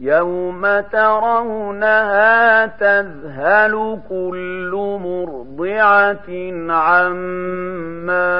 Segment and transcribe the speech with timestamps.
[0.00, 6.28] يوم ترونها تذهل كل مرضعة
[6.72, 8.38] عما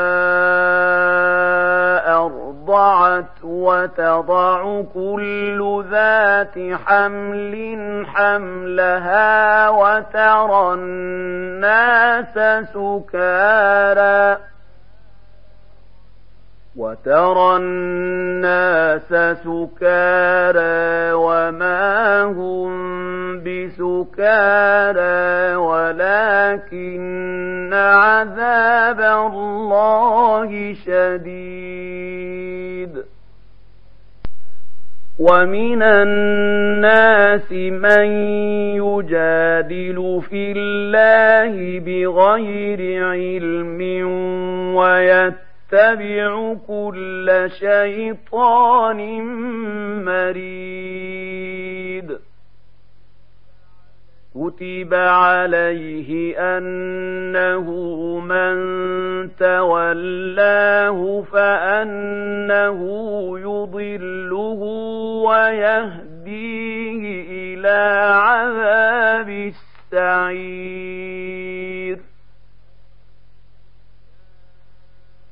[2.17, 6.55] أرضعت وتضع كل ذات
[6.87, 14.39] حمل حملها وترى الناس سكارى
[16.79, 19.09] وترى الناس
[19.43, 22.71] سكارى وما هم
[23.43, 32.59] بسكارى ولكن عذاب الله شديد.
[35.19, 38.07] ومن الناس من
[38.79, 43.81] يجادل في الله بغير علم
[44.75, 49.01] ويتبع يتبع كل شيطان
[50.05, 51.29] مريد.
[54.35, 57.71] كتب عليه انه
[58.21, 58.57] من
[59.37, 62.79] تولاه فانه
[63.39, 64.61] يضله
[65.29, 67.79] ويهديه إلى
[68.15, 69.29] عذاب
[69.93, 71.78] السعير.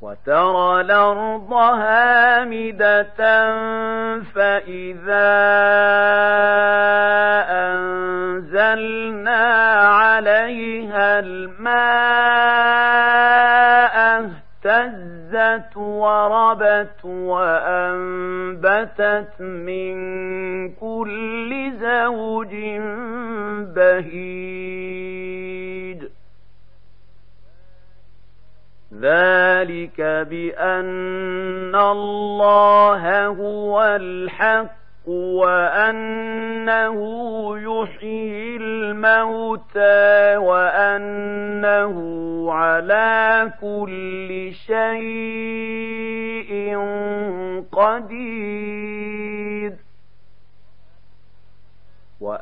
[0.00, 3.16] وترى الأرض هامدة
[4.34, 5.30] فإذا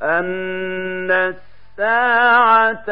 [0.02, 2.90] وأن الساعة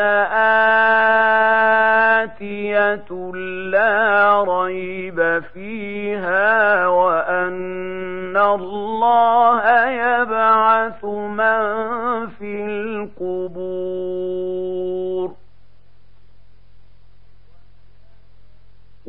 [2.23, 3.33] آتية
[3.71, 9.36] لا ريب فيها وأن الله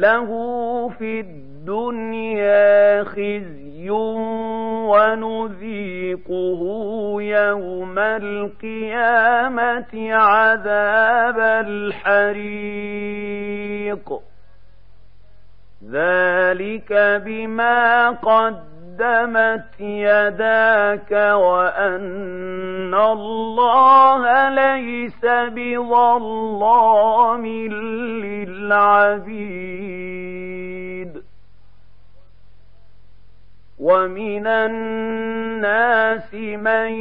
[0.00, 0.28] له
[0.88, 3.90] في الدنيا خزي
[4.90, 6.62] ونذيقه
[7.20, 12.80] يوم القيامة عذاب الحريق.
[15.90, 16.92] ذلك
[17.24, 18.69] بما قد
[19.00, 28.60] قدمت يداك وأن الله ليس بظلام للعبيد.
[33.80, 36.92] ومن الناس من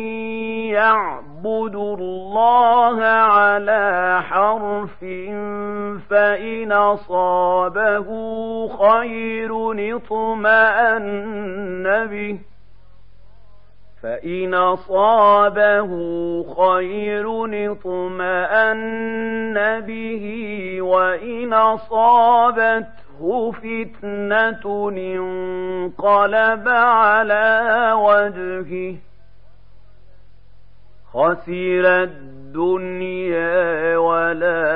[0.71, 4.99] يعبد الله على حرف
[6.09, 8.07] فإن أصابه
[8.67, 9.51] خير
[9.95, 12.39] اطمأن به
[14.03, 15.89] فإن أصابه
[16.43, 20.25] خير اطمأن به
[20.81, 22.98] وإن أصابته
[23.51, 28.95] فتنة انقلب على وجهه
[31.13, 34.69] خسر الدنيا والآخرة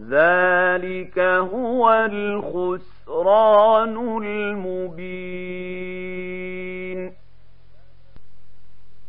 [0.00, 5.94] ذلك هو الخسران المبين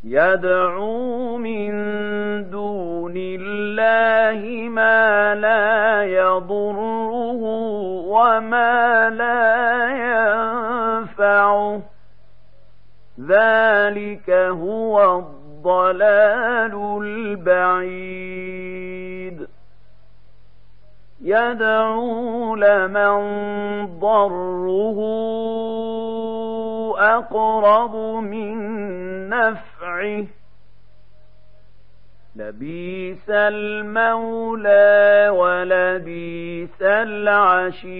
[0.03, 1.71] يدعو من
[2.49, 7.41] دون الله ما لا يضره
[8.07, 11.81] وما لا ينفعه.
[13.21, 18.35] ذلك هو الضلال البعيد.
[21.21, 23.19] يدعو لمن
[23.99, 24.99] ضره
[26.97, 28.57] أقرب من
[29.29, 30.25] نفعه.
[32.35, 37.95] لبيس المولى ولبيس العشير.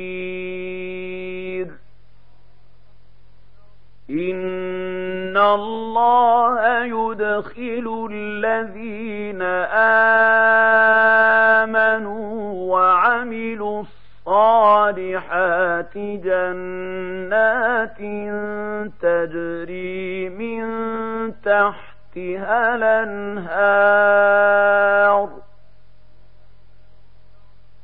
[4.10, 9.42] إن الله يدخل الذين
[11.62, 13.84] آمنوا وعملوا
[14.28, 17.98] الصالحات جنات
[19.02, 20.64] تجري من
[22.16, 24.16] تحتها الأنهار.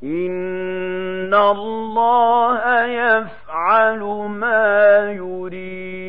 [0.03, 3.99] إن الله يفعل
[4.29, 6.01] ما يريد.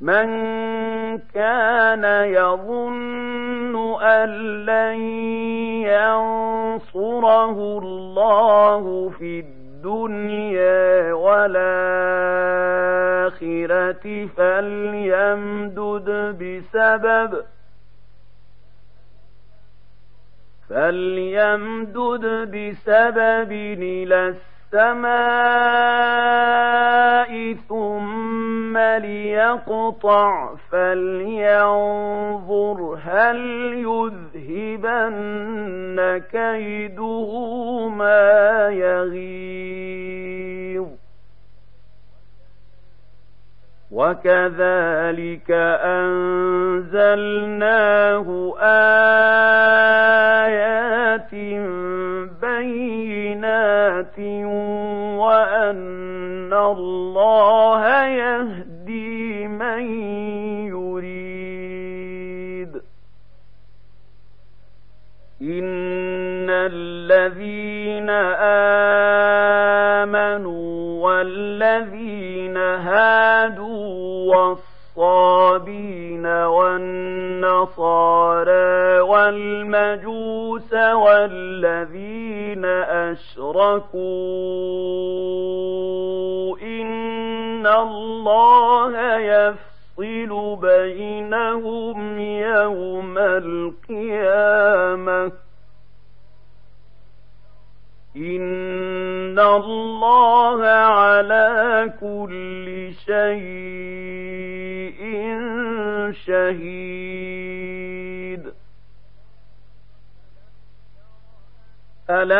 [0.00, 0.28] من
[1.18, 4.28] كان يظن أن
[4.66, 5.00] لن
[6.82, 9.61] ينصره الله في الدنيا
[12.82, 16.08] والآخرة فليمدد
[16.40, 17.44] بسبب
[20.68, 22.24] فليمدد
[22.54, 24.34] بسبب إلى
[24.72, 25.12] السماء
[27.68, 32.18] ثم ليقطع فلينظر
[33.04, 33.36] هل
[34.44, 35.18] يذهبن
[36.32, 37.30] كيده
[37.88, 39.82] ما يغيظ.
[43.90, 45.50] وكذلك
[46.80, 47.46] أنزلناه
[48.60, 50.31] آيات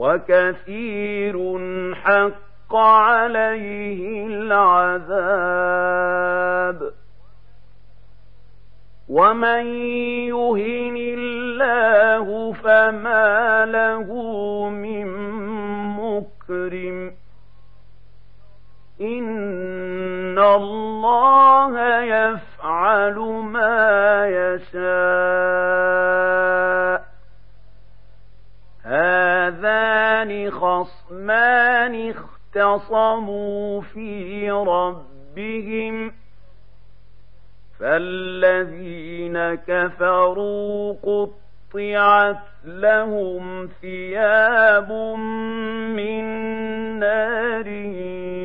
[0.00, 1.58] وكثير
[1.94, 5.20] حق عليه العذاب.
[9.08, 9.66] ومن
[10.26, 14.08] يهن الله فما له
[14.68, 15.06] من
[15.96, 17.12] مكرم.
[19.00, 23.18] إن الله يفعل
[23.52, 25.19] ما يشاء.
[30.84, 36.12] خصمان اختصموا في ربهم
[37.80, 44.92] فالذين كفروا قطعت لهم ثياب
[45.96, 46.24] من
[46.98, 47.66] نار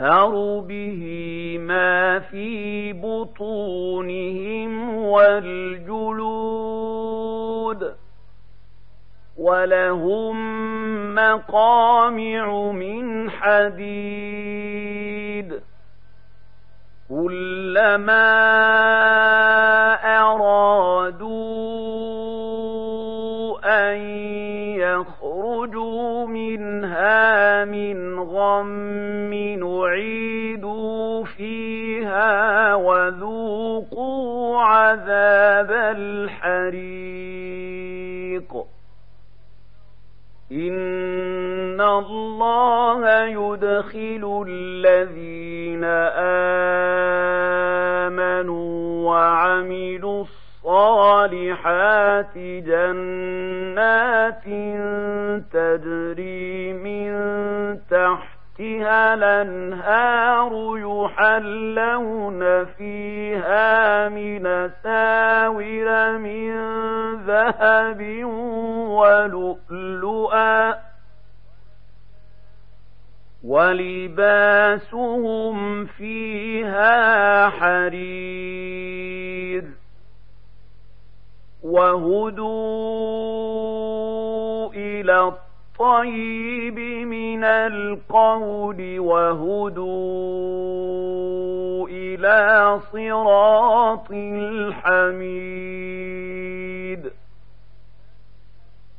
[0.00, 1.02] يصهر به
[1.60, 6.40] ما في بطونهم والجلود
[9.36, 10.34] ولهم
[11.14, 14.80] مقامع من حديد
[17.08, 18.30] كلما
[20.20, 21.50] أرادوا
[23.64, 23.96] أن
[24.80, 29.00] يخرجوا منها من غم
[35.96, 36.70] الحريق.
[40.52, 45.84] إن الله يدخل الذين
[48.04, 50.24] آمنوا وعملوا
[50.64, 54.44] الصالحات جنات
[55.52, 57.12] تجري من
[58.60, 66.52] تحتها الأنهار يحلون فيها من ساور من
[67.24, 68.24] ذهب
[69.00, 70.74] ولؤلؤا
[73.44, 79.64] ولباسهم فيها حرير
[81.62, 83.00] وهدوا
[84.74, 85.32] إلى
[85.80, 89.88] الطيب من القول وهدوا
[91.88, 95.50] إلى صراط الحميد.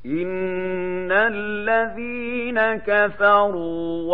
[0.05, 4.13] إن الذين كفروا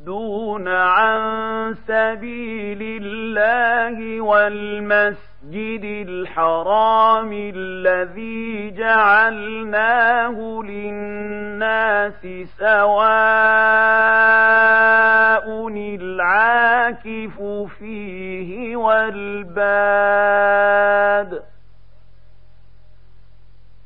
[0.00, 12.26] ويصدون عن سبيل الله والمسجد الحرام الذي جعلناه للناس
[12.58, 13.00] سواء
[15.68, 17.42] العاكف
[17.78, 20.20] فيه والباد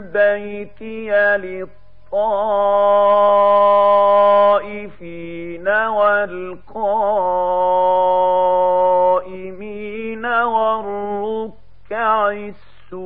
[0.00, 1.10] بيتي
[4.60, 5.68] للطائفين
[8.90, 13.00] والقائمين والركع السجود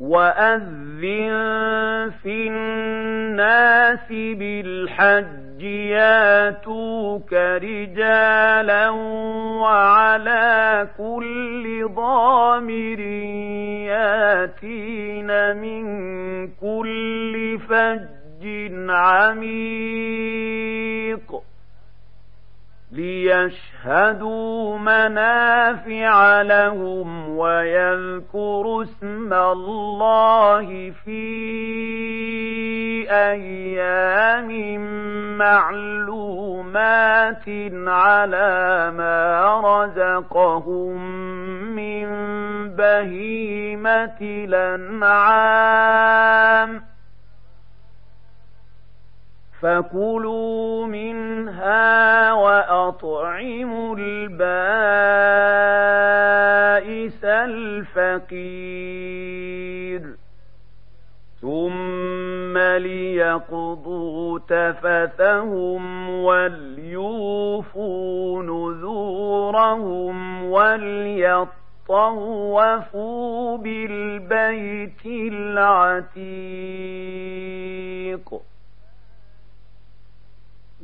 [0.00, 1.00] وأذن
[2.22, 8.90] في الناس بالحج ياتوك رجالا
[9.60, 13.00] وعلى كل ضامر
[13.90, 15.84] ياتين من
[16.48, 18.08] كل فج
[18.90, 20.28] عميق
[22.92, 31.28] ليشهدوا منافع لهم ويذكروا اسم الله في
[33.10, 34.80] أيام
[35.38, 37.44] معلومات
[37.86, 40.96] على ما رزقهم
[41.76, 42.08] من
[42.76, 44.18] بهيمه
[45.00, 46.82] الانعام
[49.60, 54.38] فكلوا منها وأطعموا البائس
[57.24, 58.88] الفقير
[61.40, 67.22] ثم ليقضوا تفثهم وليوفوا
[68.42, 71.48] نذورهم وليطوفوا
[73.58, 76.18] بالبيت العتيق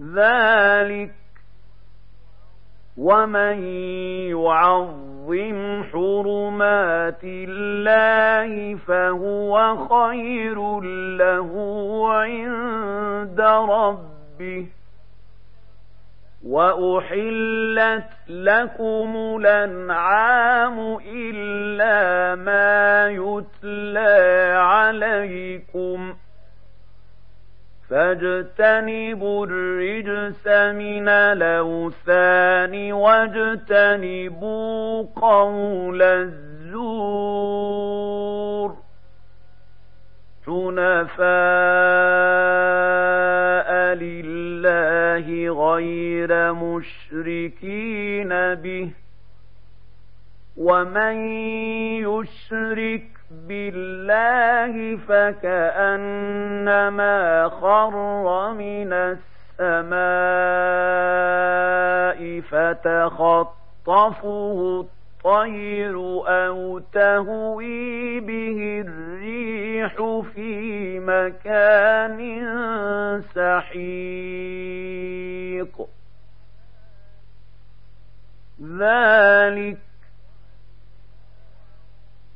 [0.00, 1.10] ذلك
[2.96, 3.62] ومن
[4.30, 10.80] يعظم حرمات الله فهو خير
[11.16, 11.52] له
[12.12, 14.66] عند ربه.
[16.46, 26.14] وأحلت لكم الأنعام إلا ما يتلى عليكم.
[27.90, 34.42] فاجتنبوا الرجس من الأوثان واجتنبوا
[35.16, 37.64] قول الزور.
[40.46, 41.24] حنفاء
[43.94, 45.26] لله
[45.74, 48.90] غير مشركين به.
[50.56, 51.16] ومن
[52.04, 53.13] يشرك
[53.48, 56.38] بالله فكأنما
[57.48, 57.94] خر
[58.52, 60.04] من السماء
[62.40, 64.00] فتخطفه
[64.80, 65.96] الطير
[66.28, 69.94] أو تهوي به الريح
[70.34, 72.20] في مكان
[73.34, 74.14] سحيق.
[78.78, 79.93] ذلك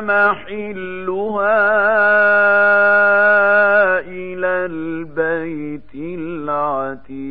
[0.00, 1.58] محلها
[4.00, 7.30] إلى البيت العتيق.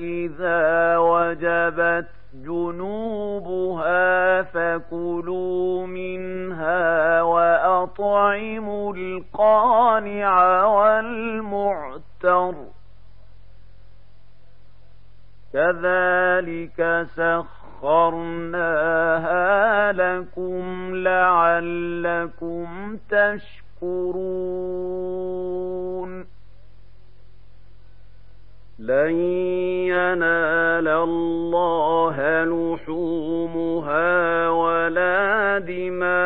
[0.00, 12.54] فإذا وجبت جنوبها فكلوا منها وأطعموا القانع والمعتر
[15.52, 18.62] كذلك سخرناها
[19.92, 24.70] لكم لعلكم تشكرون
[28.80, 29.12] لن
[29.92, 36.16] ينال الله لحومها ولا دماؤها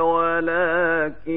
[0.00, 1.32] ولكن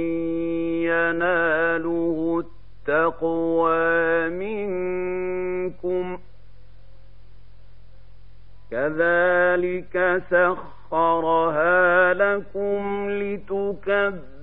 [0.87, 2.43] يناله
[2.87, 6.17] التقوى منكم
[8.71, 14.36] كذلك سخرها لكم لتكبروا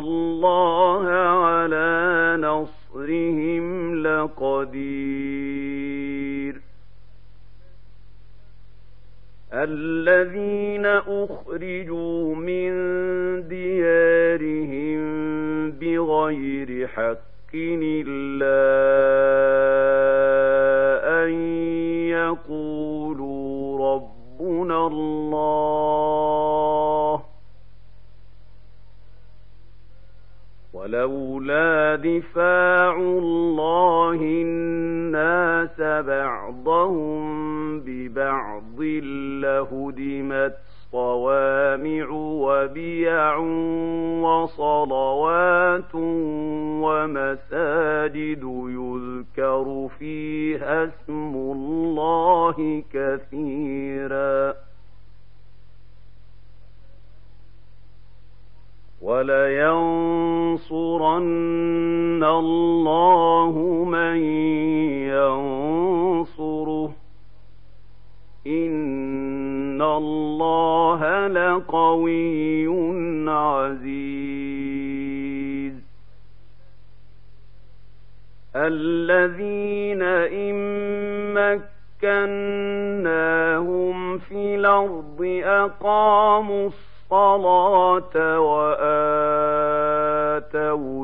[0.00, 5.40] الله على نصرهم لقدير.
[9.52, 12.70] الذين أخرجوا من
[13.48, 15.00] ديارهم
[15.70, 18.60] بغير حق إلا
[21.24, 21.30] أن
[22.08, 25.59] يقولوا ربنا الله
[30.90, 38.80] ولولا دفاع الله الناس بعضهم ببعض
[39.42, 40.56] لهدمت
[40.92, 43.36] صوامع وبيع
[44.22, 45.94] وصلوات
[46.84, 54.54] ومساجد يذكر فيها اسم الله كثيرا.
[59.10, 60.70] ولينصرن
[62.24, 64.16] الله من
[65.10, 66.92] ينصره.
[68.46, 72.68] إن الله لقوي
[73.28, 73.90] عزيز.
[78.56, 80.60] الذين إن
[82.02, 86.89] مكناهم في الأرض أقاموا الصلاة
[88.38, 88.96] وآتوا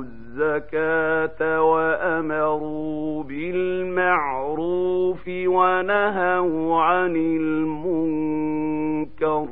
[0.03, 9.49] الزكاة وأمروا بالمعروف ونهوا عن المنكر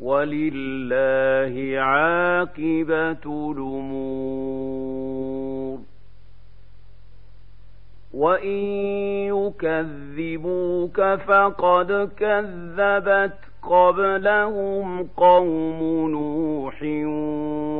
[0.00, 4.92] ولله عاقبة الأمور.
[8.14, 8.58] وإن
[9.32, 15.80] يكذبوك فقد كذبت قبلهم قوم
[16.10, 16.82] نوح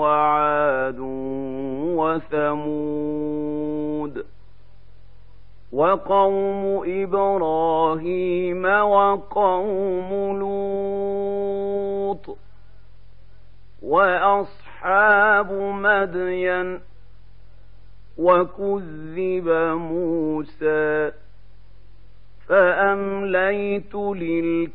[0.00, 0.98] وعاد
[2.98, 4.24] وثمود
[5.72, 12.26] وقوم إبراهيم وقوم لوط
[13.82, 16.80] وأصحاب مدين
[18.18, 21.12] وكذب موسى
[22.52, 23.94] فأمليت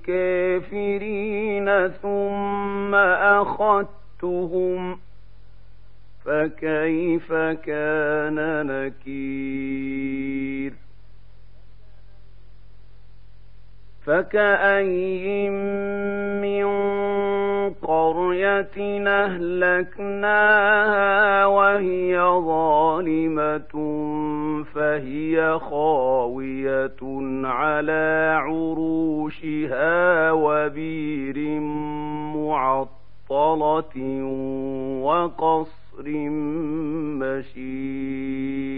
[0.09, 2.95] للكافرين ثم
[3.35, 4.99] أخذتهم
[6.25, 10.73] فكيف كان نكير؟
[14.05, 16.63] فكأي من
[17.82, 19.08] قرية
[19.88, 20.95] أهلكناها
[21.45, 23.73] وهي ظالمة
[24.73, 26.97] فهي خاوية
[27.43, 31.60] على عروشها وبير
[32.36, 34.23] معطلة
[35.03, 36.08] وقصر
[37.21, 38.77] مشيد.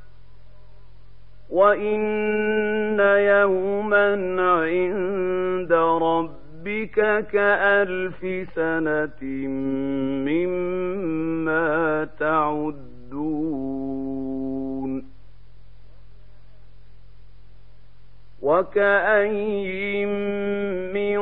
[1.51, 9.23] وإن يوما عند ربك كألف سنة
[10.27, 13.01] مما تعدون
[18.41, 20.05] وكأي
[20.93, 21.21] من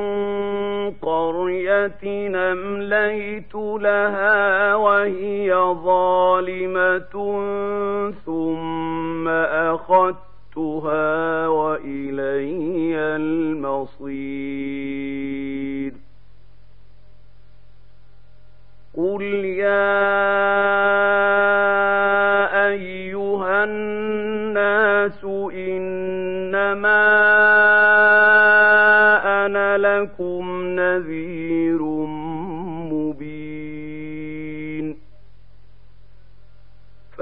[0.92, 7.14] قرية أمليت لها وهي ظالمة
[8.26, 8.99] ثم
[9.76, 12.96] أخذتها وإلي
[15.10, 15.94] المصير
[18.98, 20.89] قل يا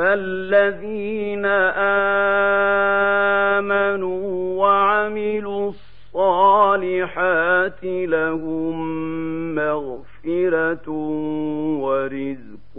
[0.07, 1.45] فالذين
[3.55, 5.71] آمنوا وعملوا
[6.15, 8.75] الصالحات لهم
[9.55, 10.87] مغفرة
[11.83, 12.75] ورزق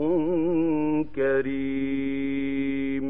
[1.17, 3.05] كريم.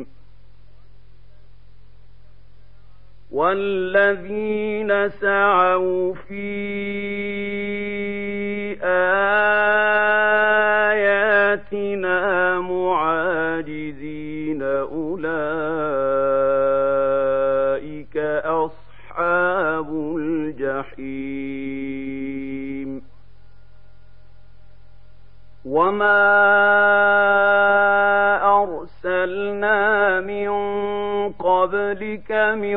[3.31, 6.49] والذين سعوا في
[8.83, 10.19] آياتنا
[12.61, 13.98] معاجزين
[25.79, 26.19] وما
[28.63, 30.51] أرسلنا من
[31.33, 32.77] قبلك من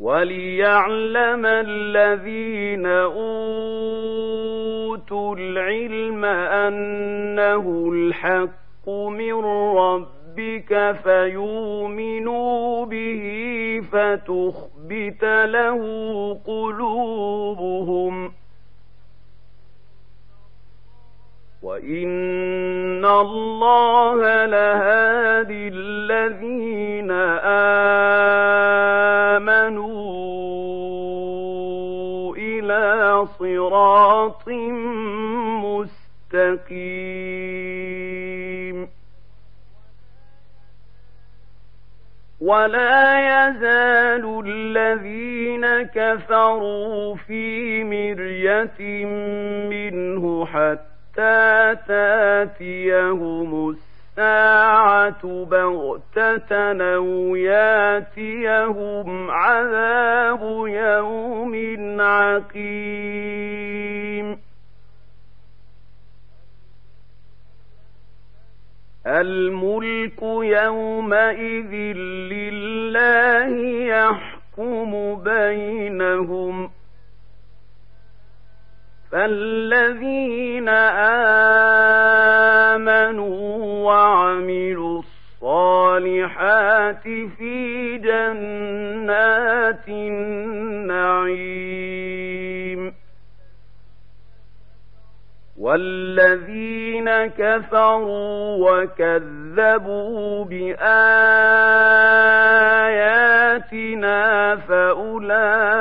[0.00, 3.26] وليعلم الذين أوتوا
[5.38, 9.44] العلم أنه الحق من
[9.76, 13.24] ربك فيؤمنوا به
[13.92, 15.80] فتخبت له
[16.46, 18.32] قلوبهم
[21.62, 27.10] وإن الله لهادي الذين
[29.70, 34.48] آمنوا إلى صراط
[37.10, 38.88] مستقيم
[42.40, 49.04] ولا يزال الذين كفروا في مرية
[49.70, 53.70] منه حتى تاتيهم
[54.20, 56.52] الساعة بغتة
[56.94, 61.54] أو ياتيهم عذاب يوم
[62.00, 63.30] عقيم.
[69.06, 71.72] الملك يومئذ
[72.32, 73.52] لله
[73.86, 76.70] يحكم بينهم.
[79.12, 80.68] فالذين
[82.78, 83.48] آمنوا
[83.84, 85.02] وعملوا
[85.42, 87.02] الصالحات
[87.38, 91.30] في جنات النعيم
[95.60, 100.96] والذين كفروا وكذبوا بآياتنا
[104.56, 105.80] فأولئك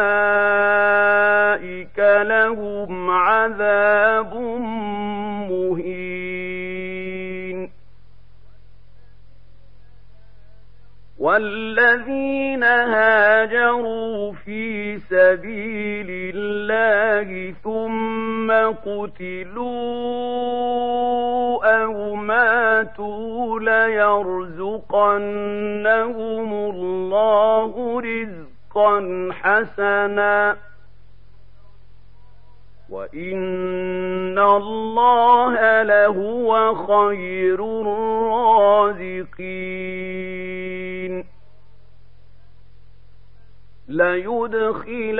[1.99, 4.35] لهم عذاب
[5.49, 6.68] مهين
[11.19, 19.69] والذين هاجروا في سبيل الله ثم قتلوا
[21.83, 24.69] أو ماتوا ليرزقنهم
[26.53, 30.55] الله رزقا حسنا
[32.91, 39.29] وإن الله لهو خير الرازقين
[43.87, 45.15] ليدخلنهم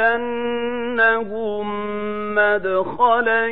[2.36, 3.47] مدخلا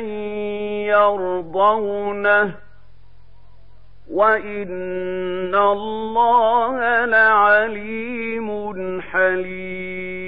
[0.86, 2.54] يرضونه
[4.10, 10.27] وإن الله لعليم حليم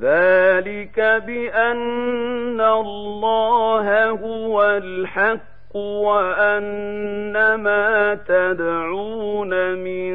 [0.00, 10.14] ذلك بأن الله هو الحق وأن ما تدعون من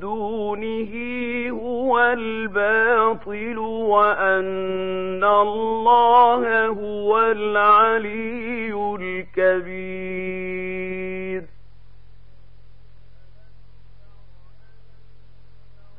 [0.00, 0.92] دونه
[1.50, 10.75] هو الباطل وأن الله هو العلي الكبير.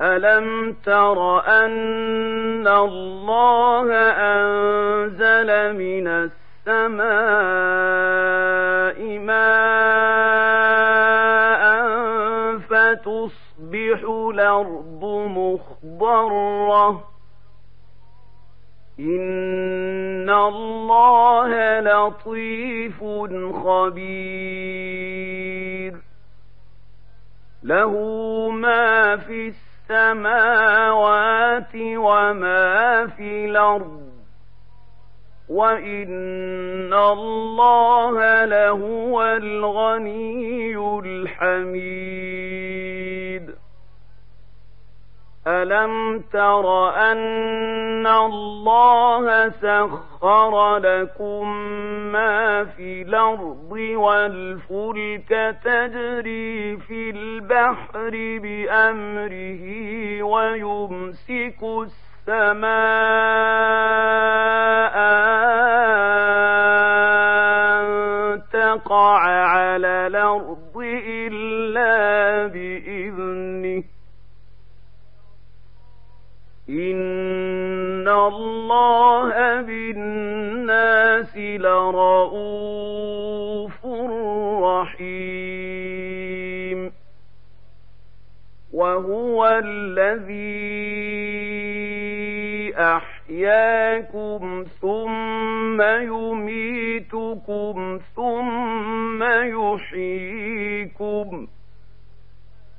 [0.02, 7.08] ألم تر أن الله أنزل من السماء
[9.20, 10.38] ماء
[12.58, 14.00] فتصبح
[14.34, 17.04] الأرض مخضرة
[19.00, 23.04] إن الله لطيف
[23.64, 24.78] خبير
[27.64, 27.92] له
[28.50, 34.08] ما في السماء السماوات وما في الأرض
[35.50, 42.97] وإن الله لهو الغني الحميد
[45.48, 51.50] ألم تر أن الله سخر لكم
[52.12, 58.12] ما في الأرض والفلك تجري في البحر
[58.44, 59.64] بأمره
[60.24, 62.68] ويمسك السماء
[67.78, 70.67] أن تقع على الأرض
[76.70, 82.66] إن الله بالناس لرؤوف
[84.64, 85.48] رحيم
[88.74, 90.58] وهو الذي
[92.78, 97.76] أحياكم ثم يميتكم
[98.16, 99.24] ثم
[99.64, 100.98] يحييكم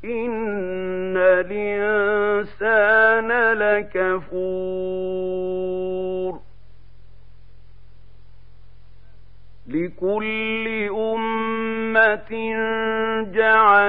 [0.04, 1.97] إن الإنسان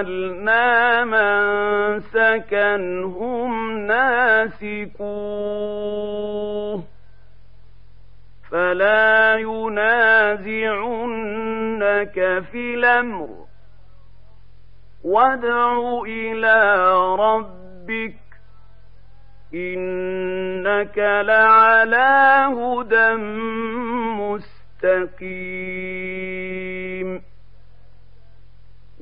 [0.03, 5.09] جعلنا من سكنهم ناسكوه
[8.51, 10.53] فلا ينازعنك
[12.51, 13.29] في الامر
[15.03, 16.85] وادع إلى
[17.15, 18.15] ربك
[19.53, 23.15] انك لعلى هدى
[24.83, 26.18] مستقيم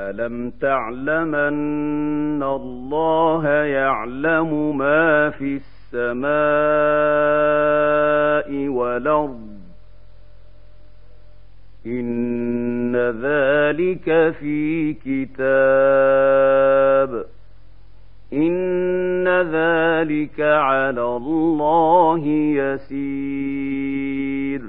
[0.00, 5.60] ألم تعلم أن الله يعلم ما في
[5.94, 6.30] السماء
[8.68, 9.50] والأرض
[11.86, 15.40] إن ذلك في كتاب
[18.32, 22.26] إن ذلك على الله
[22.56, 24.60] يسير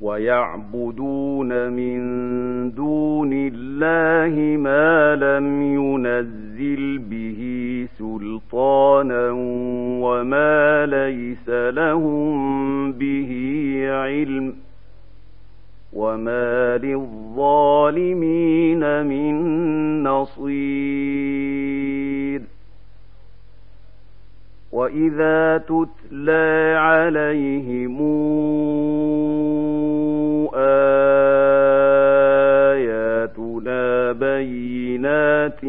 [0.00, 2.00] ويعبدون من
[2.74, 7.40] دون الله ما لم ينزل به
[7.98, 9.30] سلطانا
[10.02, 13.30] وما ليس لهم به
[13.88, 14.54] علم
[15.92, 18.26] وما للظالمين
[19.06, 19.34] من
[20.02, 21.78] نصير
[24.72, 28.00] وإذا تتلى عليهم
[32.78, 35.60] آياتنا بينات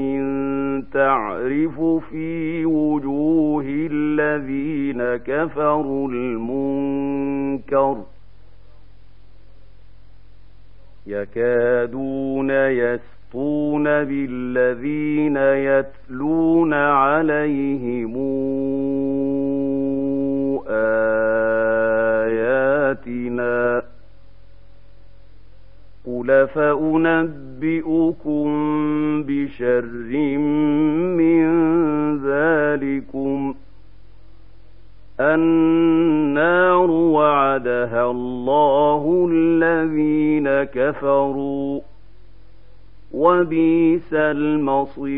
[0.93, 7.97] تعرف في وجوه الذين كفروا المنكر
[11.07, 18.15] يكادون يسطون بالذين يتلون عليهم
[23.09, 23.68] آياتنا
[26.19, 28.47] قل فأنبئكم
[29.27, 29.83] بشر
[31.17, 31.45] من
[32.25, 33.55] ذلكم
[35.19, 41.81] النار وعدها الله الذين كفروا
[43.11, 45.09] وبئس المصير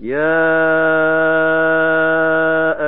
[0.00, 0.70] يا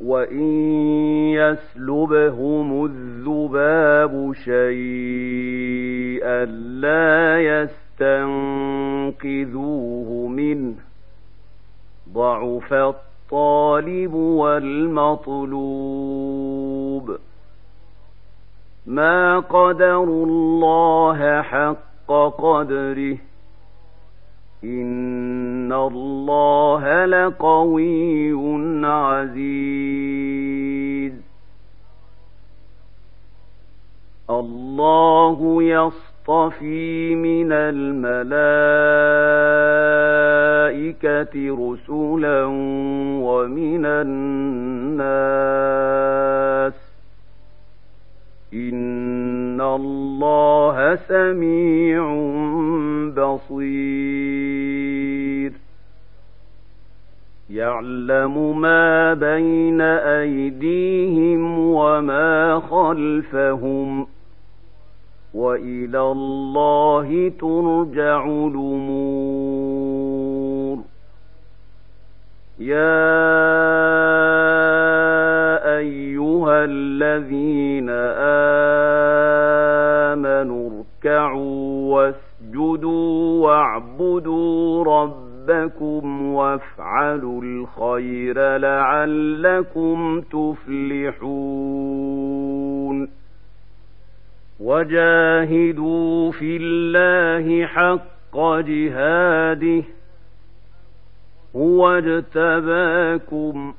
[0.00, 0.42] وان
[1.32, 6.44] يسلبهم الذباب شيئا
[6.80, 7.40] لا
[8.00, 10.74] يستنقذوه منه
[12.12, 15.44] ضعف الطالب والمطلوب
[18.86, 23.16] ما قدروا الله حق قدره
[24.64, 28.32] ان الله لقوي
[28.84, 29.74] عزيز.
[34.30, 38.14] الله يصطفي من الملائكه
[41.34, 42.44] رسلا
[43.24, 45.24] ومن الناس.
[49.54, 52.02] ان الله سميع
[53.16, 54.72] بصير
[57.50, 64.06] يعلم ما بين ايديهم وما خلفهم
[65.34, 69.64] والى الله ترجع الأمور
[72.58, 73.04] يا
[75.78, 79.03] ايها الذين امنوا
[81.06, 91.24] اركعوا واسجدوا واعبدوا ربكم وافعلوا الخير لعلكم تفلحون
[94.60, 99.82] وجاهدوا في الله حق جهاده
[101.56, 103.74] هو اجتباكم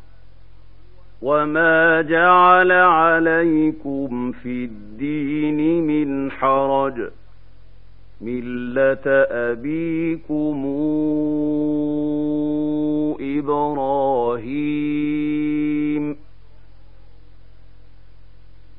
[1.25, 7.09] وما جعل عليكم في الدين من حرج
[8.21, 9.05] مله
[9.51, 10.65] ابيكم
[14.85, 16.15] إبراهيم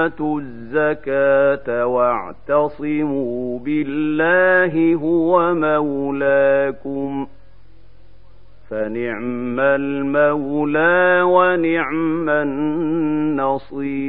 [0.00, 7.26] وآتوا الزكاة واعتصموا بالله هو مولاكم
[8.70, 12.28] فنعم المولى ونعم
[13.40, 14.00] النصير